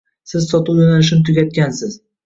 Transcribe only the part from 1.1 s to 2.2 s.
tugatgansiz.